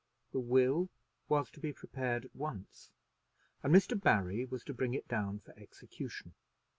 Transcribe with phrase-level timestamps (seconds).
[0.31, 0.89] The will
[1.29, 2.89] was to be prepared at once,
[3.61, 3.93] and Mr.
[4.01, 6.33] Barry was to bring it down for execution.